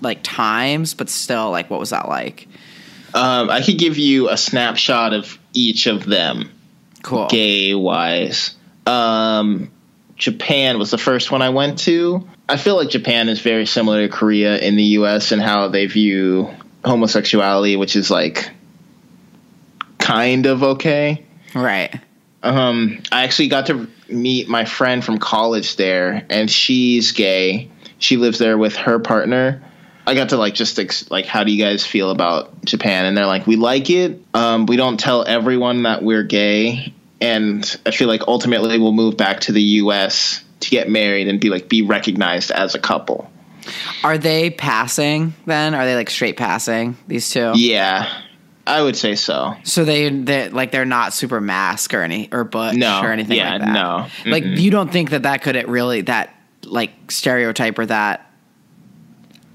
[0.00, 2.48] like times, but still, like what was that like?
[3.14, 6.50] Um, I could give you a snapshot of each of them.
[7.02, 7.28] Cool.
[7.28, 8.54] gay wise.
[8.90, 9.70] Um,
[10.16, 12.28] Japan was the first one I went to.
[12.48, 15.86] I feel like Japan is very similar to Korea in the US and how they
[15.86, 16.50] view
[16.84, 18.50] homosexuality, which is like
[19.98, 21.24] kind of okay.
[21.54, 22.00] Right.
[22.42, 27.70] Um, I actually got to meet my friend from college there, and she's gay.
[27.98, 29.62] She lives there with her partner.
[30.06, 33.04] I got to like just ex- like, how do you guys feel about Japan?
[33.04, 34.22] And they're like, we like it.
[34.34, 39.16] Um, we don't tell everyone that we're gay, and I feel like ultimately we'll move
[39.16, 40.42] back to the U.S.
[40.60, 43.30] to get married and be like be recognized as a couple.
[44.02, 45.74] Are they passing then?
[45.74, 47.52] Are they like straight passing these two?
[47.56, 48.10] Yeah,
[48.66, 49.54] I would say so.
[49.64, 53.00] So they they like they're not super mask or any or butch No.
[53.02, 53.72] or anything Yeah, like that.
[53.72, 54.30] no.
[54.30, 54.58] Like Mm-mm.
[54.58, 58.26] you don't think that that could it really that like stereotype or that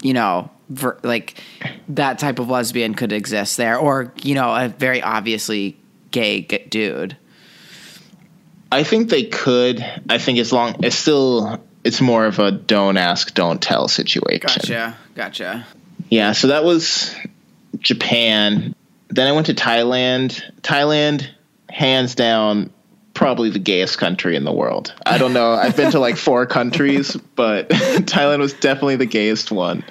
[0.01, 1.41] you know ver, like
[1.89, 5.77] that type of lesbian could exist there or you know a very obviously
[6.11, 7.17] gay g- dude.
[8.75, 9.79] I think they could.
[10.09, 14.41] I think as long it's still it's more of a don't ask, don't tell situation.
[14.41, 14.97] Gotcha.
[15.15, 15.65] Gotcha.
[16.09, 17.15] Yeah, so that was
[17.79, 18.75] Japan.
[19.07, 20.41] Then I went to Thailand.
[20.61, 21.25] Thailand,
[21.69, 22.69] hands down,
[23.13, 24.93] probably the gayest country in the world.
[25.05, 25.53] I don't know.
[25.53, 29.85] I've been to like four countries, but Thailand was definitely the gayest one.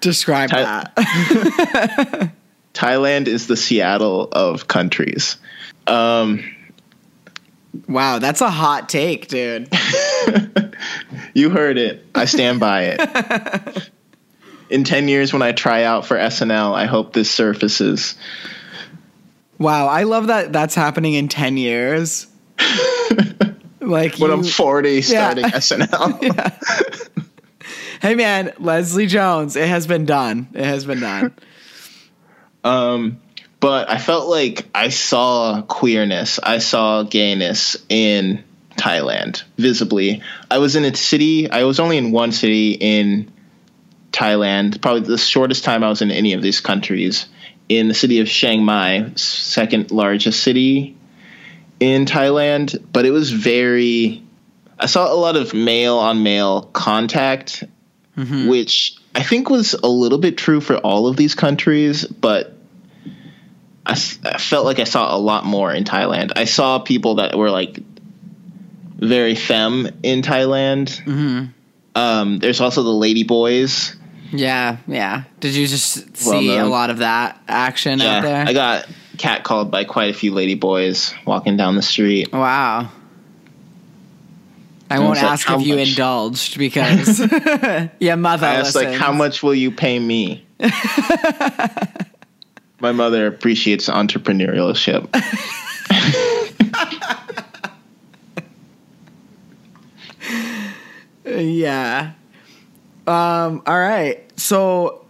[0.00, 0.62] Describe Thai-
[0.96, 2.32] that.
[2.72, 5.36] Thailand is the Seattle of countries.
[5.86, 6.54] Um,
[7.86, 9.68] wow, that's a hot take, dude.
[11.34, 12.04] you heard it.
[12.14, 13.90] I stand by it.
[14.70, 18.16] In 10 years, when I try out for SNL, I hope this surfaces.
[19.58, 22.26] Wow, I love that that's happening in 10 years.
[23.80, 25.50] like When I'm 40 starting Yeah.
[25.50, 27.08] SNL.
[28.00, 30.48] Hey man, Leslie Jones, it has been done.
[30.54, 31.34] It has been done.
[32.62, 33.20] Um,
[33.60, 38.44] but I felt like I saw queerness, I saw gayness in
[38.76, 40.22] Thailand visibly.
[40.50, 43.32] I was in a city, I was only in one city in
[44.12, 47.26] Thailand, probably the shortest time I was in any of these countries,
[47.68, 50.96] in the city of Chiang Mai, second largest city
[51.80, 52.82] in Thailand.
[52.92, 54.22] But it was very,
[54.78, 57.64] I saw a lot of male on male contact
[58.18, 58.48] mm-hmm.
[58.48, 62.56] which I think was a little bit true for all of these countries, but
[63.86, 63.92] I,
[64.24, 66.32] I felt like I saw a lot more in Thailand.
[66.36, 67.78] I saw people that were like
[68.96, 70.98] very femme in Thailand.
[71.00, 71.44] hmm
[71.94, 73.94] Um, there's also the lady boys.
[74.30, 75.22] Yeah, yeah.
[75.40, 78.44] Did you just Well see a lot of that action out there?
[78.46, 78.86] I got
[79.16, 82.30] catcalled by quite a few lady boys walking down the street.
[82.32, 82.90] wow.
[84.90, 87.18] I And won't like, ask how if you much- indulged because
[88.00, 90.46] your mother I asked like, "How much will you pay me?"
[92.80, 95.08] My mother appreciates entrepreneurship.
[101.24, 102.12] Yeah.
[103.06, 103.62] Um.
[103.66, 104.24] All right.
[104.38, 105.04] So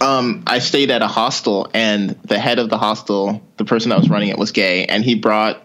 [0.00, 3.98] um, I stayed at a hostel, and the head of the hostel, the person that
[3.98, 5.62] was running it, was gay, and he brought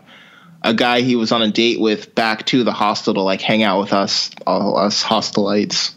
[0.61, 3.63] a guy he was on a date with back to the hostel to like hang
[3.63, 5.93] out with us, all us hostelites.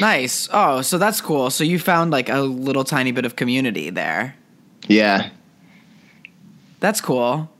[0.00, 0.48] nice.
[0.52, 1.50] Oh, so that's cool.
[1.50, 4.34] So you found like a little tiny bit of community there.
[4.86, 5.30] Yeah,
[6.80, 7.50] That's cool.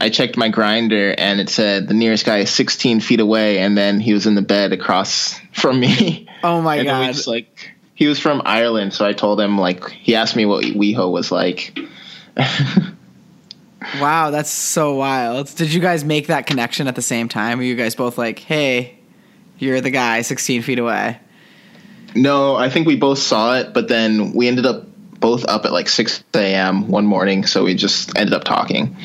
[0.00, 3.78] I checked my Grindr, and it said the nearest guy is 16 feet away, and
[3.78, 6.28] then he was in the bed across from me.
[6.42, 7.12] Oh my and god.
[7.12, 10.64] just like he was from Ireland, so I told him like he asked me what
[10.64, 11.78] WeHo was like.
[14.00, 15.54] Wow, that's so wild.
[15.56, 17.58] Did you guys make that connection at the same time?
[17.58, 18.98] Were you guys both like, "Hey,
[19.58, 21.20] you're the guy 16 feet away"?
[22.14, 24.86] No, I think we both saw it, but then we ended up
[25.20, 26.88] both up at like 6 a.m.
[26.88, 28.96] one morning, so we just ended up talking.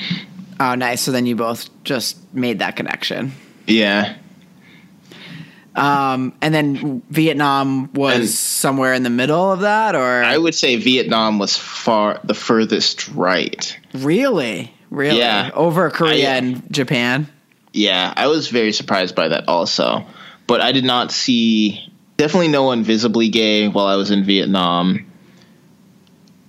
[0.60, 1.02] Oh, nice.
[1.02, 3.32] So then you both just made that connection.
[3.68, 4.16] Yeah.
[5.76, 10.56] Um, and then Vietnam was And- somewhere in the middle of that, or I would
[10.56, 13.78] say Vietnam was far the furthest right.
[13.94, 15.52] really, really, Yeah.
[15.54, 17.28] over Korea I- and Japan.
[17.72, 20.06] Yeah, I was very surprised by that also.
[20.48, 21.80] But I did not see
[22.18, 25.06] definitely no one visibly gay while I was in Vietnam.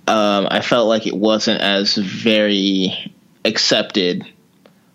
[0.07, 3.13] Um, I felt like it wasn't as very
[3.45, 4.25] accepted.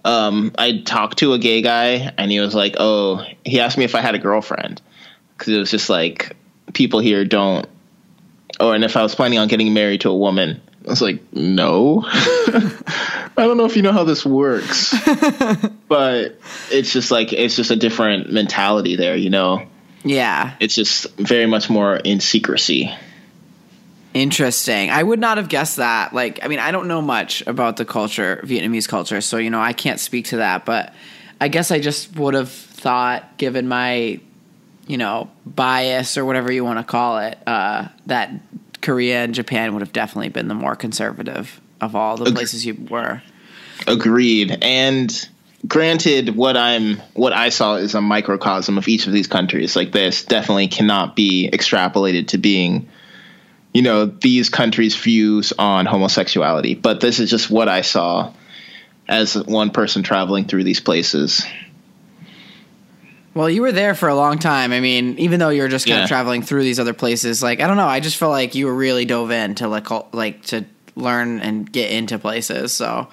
[0.04, 3.84] Um, I talked to a gay guy and he was like, "Oh," he asked me
[3.84, 4.82] if I had a girlfriend
[5.36, 6.36] because it was just like
[6.72, 7.66] people here don't.
[8.58, 11.32] Oh, and if I was planning on getting married to a woman, I was like,
[11.32, 12.04] "No."
[13.38, 14.94] I don't know if you know how this works
[15.88, 16.38] but
[16.70, 19.66] it's just like it's just a different mentality there you know
[20.04, 22.94] Yeah, it's just very much more in secrecy
[24.20, 24.90] interesting.
[24.90, 26.12] I would not have guessed that.
[26.12, 29.60] Like, I mean, I don't know much about the culture, Vietnamese culture, so you know,
[29.60, 30.64] I can't speak to that.
[30.64, 30.94] But
[31.40, 34.20] I guess I just would have thought, given my,
[34.86, 38.30] you know, bias or whatever you want to call it, uh, that
[38.80, 42.74] Korea and Japan would have definitely been the more conservative of all the places you
[42.88, 43.22] were.
[43.86, 45.28] agreed and
[45.68, 49.92] granted what i'm what i saw is a microcosm of each of these countries like
[49.92, 52.88] this definitely cannot be extrapolated to being
[53.76, 58.32] you know these countries views on homosexuality but this is just what i saw
[59.08, 61.44] as one person traveling through these places
[63.34, 64.72] Well, you were there for a long time.
[64.72, 66.04] I mean, even though you're just kind Yeah.
[66.04, 68.64] of traveling through these other places, like I don't know, I just felt like you
[68.64, 70.64] were really dove in to like like to
[70.94, 72.72] learn and get into places.
[72.72, 73.08] So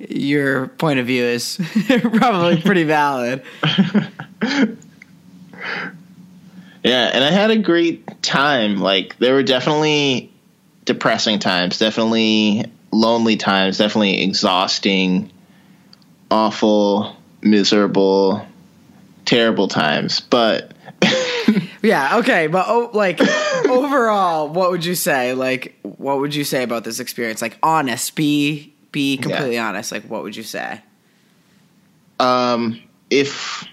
[0.00, 1.60] your point of view is
[2.18, 3.42] probably pretty valid.
[6.84, 8.76] Yeah, and I had a great time.
[8.78, 10.30] Like there were definitely
[10.84, 15.32] depressing times, definitely lonely times, definitely exhausting,
[16.30, 18.46] awful, miserable,
[19.24, 20.20] terrible times.
[20.20, 20.72] But
[21.84, 23.20] Yeah, okay, but oh, like
[23.68, 25.34] overall, what would you say?
[25.34, 27.42] Like, what would you say about this experience?
[27.42, 29.68] Like, honest, be be completely yeah.
[29.68, 29.92] honest.
[29.92, 30.80] Like, what would you say?
[32.18, 32.80] Um,
[33.10, 33.66] if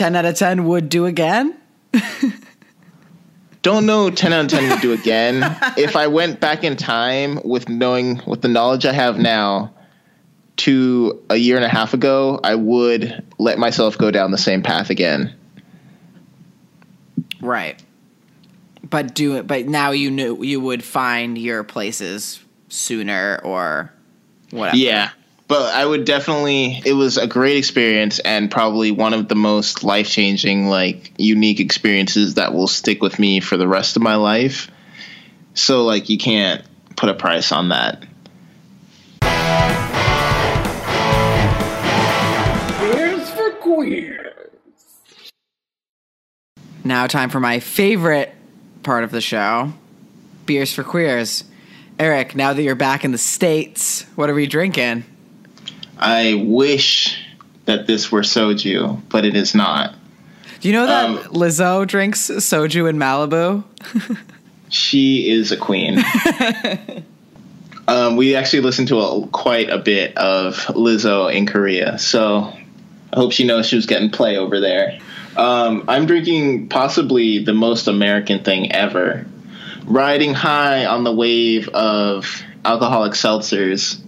[0.00, 1.54] ten out of ten would do again.
[3.60, 5.42] Don't know 10 out of 10 would do again.
[5.76, 9.74] if I went back in time with knowing, with the knowledge I have now,
[10.56, 14.62] to a year and a half ago, I would let myself go down the same
[14.62, 15.34] path again.
[17.42, 17.82] Right.
[18.82, 19.46] But do it.
[19.46, 23.92] But now you knew you would find your places sooner or
[24.50, 24.78] whatever.
[24.78, 25.10] Yeah,
[25.50, 26.80] but I would definitely.
[26.84, 31.58] It was a great experience and probably one of the most life changing, like unique
[31.58, 34.70] experiences that will stick with me for the rest of my life.
[35.54, 38.04] So like you can't put a price on that.
[42.78, 44.60] Beers for queers.
[46.84, 48.32] Now, time for my favorite
[48.84, 49.72] part of the show
[50.46, 51.42] beers for queers.
[51.98, 55.04] Eric, now that you're back in the States, what are we drinking?
[56.00, 57.22] I wish
[57.66, 59.94] that this were soju, but it is not.
[60.60, 63.64] Do you know that um, Lizzo drinks soju in Malibu?
[64.70, 66.02] she is a queen.
[67.88, 72.52] um, we actually listened to a, quite a bit of Lizzo in Korea, so
[73.12, 74.98] I hope she knows she was getting play over there.
[75.36, 79.26] Um, I'm drinking possibly the most American thing ever.
[79.84, 84.00] Riding high on the wave of alcoholic seltzers,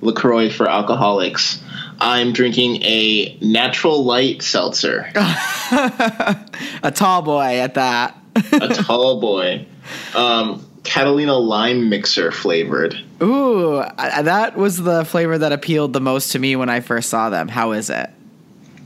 [0.00, 1.62] LaCroix for alcoholics.
[2.00, 5.10] I'm drinking a natural light seltzer.
[5.14, 8.16] a tall boy at that.
[8.52, 9.66] a tall boy.
[10.14, 12.98] Um, Catalina lime mixer flavored.
[13.22, 17.30] Ooh, that was the flavor that appealed the most to me when I first saw
[17.30, 17.48] them.
[17.48, 18.08] How is it?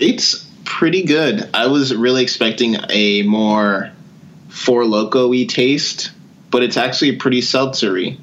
[0.00, 1.48] It's pretty good.
[1.54, 3.92] I was really expecting a more
[4.48, 6.12] Four Loko y taste,
[6.50, 8.18] but it's actually pretty seltzery.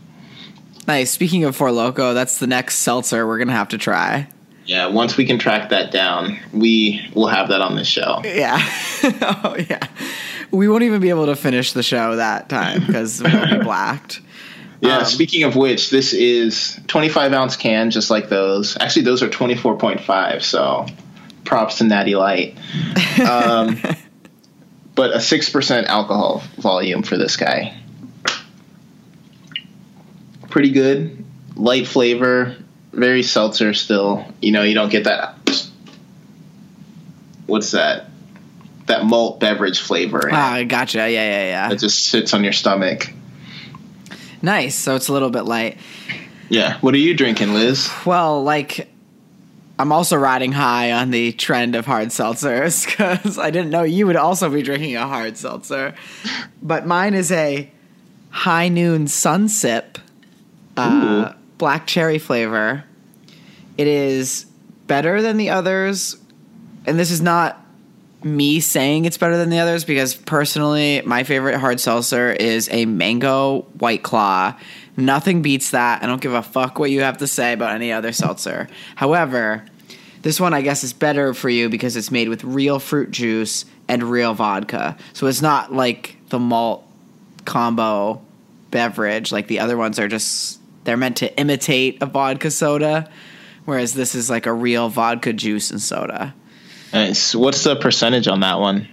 [0.89, 1.11] Nice.
[1.11, 4.27] Speaking of Four Loko, that's the next seltzer we're gonna have to try.
[4.65, 8.21] Yeah, once we can track that down, we will have that on the show.
[8.25, 8.57] Yeah.
[9.03, 9.85] oh yeah.
[10.49, 14.21] We won't even be able to finish the show that time because we'll be blacked.
[14.81, 18.75] Yeah, um, speaking of which, this is 25 ounce can, just like those.
[18.75, 20.87] Actually, those are 24.5, so
[21.45, 22.57] props to Natty Light.
[23.19, 23.79] Um,
[24.95, 27.79] but a six percent alcohol volume for this guy.
[30.49, 31.23] Pretty good,
[31.55, 32.55] light flavor,
[32.91, 34.25] very seltzer still.
[34.41, 35.35] You know, you don't get that.
[37.45, 38.07] What's that?
[38.87, 40.29] That malt beverage flavor.
[40.31, 40.97] Ah, gotcha.
[40.97, 41.71] Yeah, yeah, yeah.
[41.71, 43.11] It just sits on your stomach.
[44.41, 44.75] Nice.
[44.75, 45.77] So it's a little bit light.
[46.49, 46.79] Yeah.
[46.79, 47.91] What are you drinking, Liz?
[48.05, 48.89] Well, like
[49.79, 54.07] I'm also riding high on the trend of hard seltzers because I didn't know you
[54.07, 55.95] would also be drinking a hard seltzer.
[56.61, 57.71] But mine is a
[58.29, 59.95] high noon sunsip,
[60.79, 62.83] uh, black cherry flavor.
[63.77, 64.45] It is
[64.87, 66.17] better than the others,
[66.85, 67.65] and this is not
[68.23, 72.85] me saying it's better than the others because personally, my favorite hard seltzer is a
[72.85, 74.53] mango white claw.
[74.97, 76.03] Nothing beats that.
[76.03, 78.67] I don't give a fuck what you have to say about any other seltzer.
[78.95, 79.63] However,
[80.21, 83.63] this one I guess is better for you because it's made with real fruit juice
[83.87, 84.97] and real vodka.
[85.13, 86.85] So it's not like the malt
[87.45, 88.21] combo
[88.69, 93.09] beverage like the other ones are just they're meant to imitate a vodka soda
[93.65, 96.33] whereas this is like a real vodka juice and soda.
[96.91, 97.35] Nice.
[97.35, 98.87] What's the percentage on that one?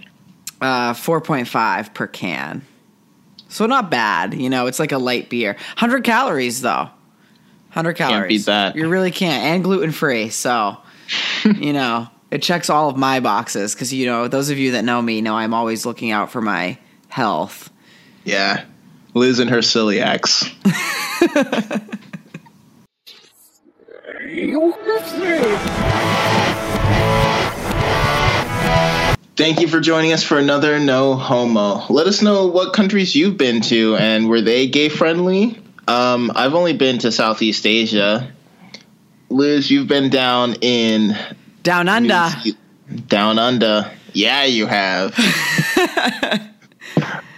[0.61, 2.61] Uh 4.5 per can.
[3.49, 5.53] So not bad, you know, it's like a light beer.
[5.53, 6.89] 100 calories though.
[7.73, 8.19] 100 calories.
[8.19, 8.75] Can't beat that.
[8.75, 10.29] You really can't and gluten free.
[10.29, 10.77] So
[11.43, 14.83] you know, it checks all of my boxes because you know those of you that
[14.83, 16.77] know me know I'm always looking out for my
[17.09, 17.71] health.
[18.25, 18.65] Yeah,
[19.17, 20.53] Liz and her silly celiacs.
[29.35, 31.85] Thank you for joining us for another No Homo.
[31.89, 35.61] Let us know what countries you've been to and were they gay friendly?
[35.87, 38.33] Um, I've only been to Southeast Asia
[39.29, 41.17] Liz, you've been down in
[41.63, 42.29] down under.
[43.07, 43.91] Down under.
[44.13, 45.13] Yeah, you have.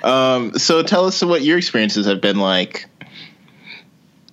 [0.04, 2.88] um, so tell us what your experiences have been like.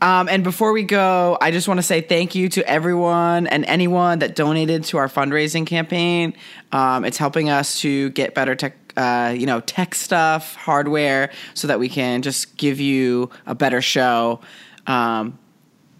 [0.03, 3.65] Um, and before we go, I just want to say thank you to everyone and
[3.65, 6.35] anyone that donated to our fundraising campaign.
[6.71, 11.69] Um, it's helping us to get better tech, uh, you know, tech stuff, hardware, so
[11.69, 14.41] that we can just give you a better show.
[14.87, 15.39] Um,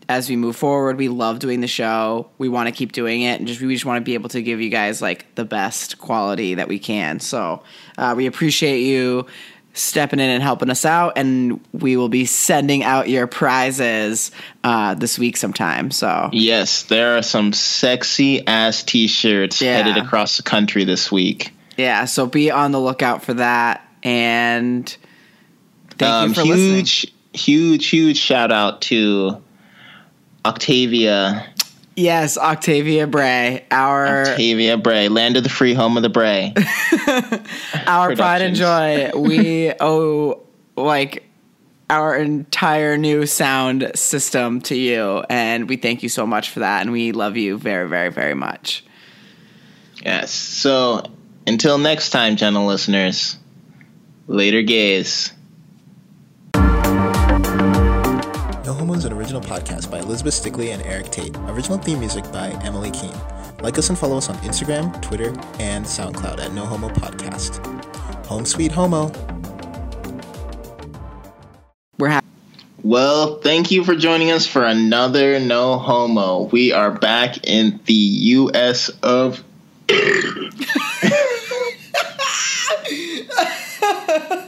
[0.09, 0.97] as we move forward.
[0.97, 2.31] We love doing the show.
[2.39, 4.43] We want to keep doing it, and just we just want to be able to
[4.43, 7.21] give you guys like the best quality that we can.
[7.21, 7.63] So
[7.99, 9.27] uh, we appreciate you
[9.77, 14.31] stepping in and helping us out, and we will be sending out your prizes
[14.65, 15.91] uh, this week sometime.
[15.91, 19.77] So Yes, there are some sexy ass t-shirts Yeah.
[19.77, 21.53] headed across the country this week.
[21.77, 23.83] yeah, so be on the lookout for that.
[24.03, 24.89] And
[25.99, 26.75] thank um, you for listening.
[26.77, 29.43] huge, huge, huge shout out to
[30.45, 31.47] Octavia,
[31.97, 36.53] Yes, Octavia Bray, our Octavia Bray, land of the free, home of the Bray.
[37.87, 39.11] our pride and joy.
[39.17, 40.43] We owe
[40.77, 41.25] like
[41.89, 46.83] our entire new sound system to you, and we thank you so much for that,
[46.83, 48.85] and we love you very, very, very much.
[50.05, 50.31] yes.
[50.31, 51.03] So
[51.47, 53.39] until next time, gentle listeners.
[54.27, 55.33] Later, gays.
[58.67, 61.37] No Homo is an original podcast by Elizabeth Stickley and Eric Tate.
[61.47, 63.15] Original theme music by Emily Keene.
[63.61, 65.29] Like us and follow us on Instagram, Twitter,
[65.61, 67.65] and SoundCloud at No Homo Podcast.
[68.27, 69.13] Home sweet homo.
[71.97, 72.27] We're happy.
[72.83, 76.47] Well, thank you for joining us for another No Homo.
[76.47, 78.89] We are back in the U.S.
[79.01, 79.45] of.